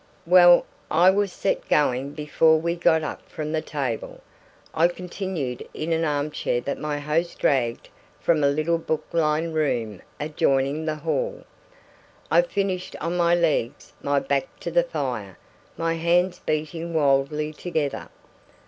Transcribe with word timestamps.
Well, 0.25 0.65
I 0.89 1.11
was 1.11 1.31
set 1.31 1.69
going 1.69 2.13
before 2.13 2.59
we 2.59 2.75
got 2.75 3.03
up 3.03 3.21
from 3.29 3.51
the 3.51 3.61
table. 3.61 4.21
I 4.73 4.87
continued 4.87 5.69
in 5.75 5.93
an 5.93 6.03
armchair 6.05 6.59
that 6.61 6.79
my 6.79 6.97
host 6.97 7.37
dragged 7.37 7.89
from 8.19 8.43
a 8.43 8.47
little 8.47 8.79
book 8.79 9.05
lined 9.13 9.53
room 9.53 10.01
adjoining 10.19 10.85
the 10.85 10.95
hall. 10.95 11.43
I 12.31 12.41
finished 12.41 12.95
on 12.99 13.15
my 13.15 13.35
legs, 13.35 13.93
my 14.01 14.19
back 14.19 14.59
to 14.61 14.71
the 14.71 14.81
fire, 14.85 15.37
my 15.77 15.93
hands 15.93 16.39
beating 16.39 16.95
wildly 16.95 17.53
together. 17.53 18.09